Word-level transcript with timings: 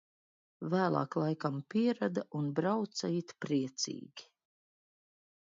Vēlāk 0.73 1.17
laikam 1.23 1.59
pierada 1.75 2.25
un 2.41 2.49
brauca 2.61 3.13
it 3.21 3.37
priecīgi. 3.47 4.29